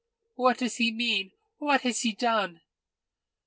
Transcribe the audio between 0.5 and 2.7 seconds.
does he mean? What has he done?"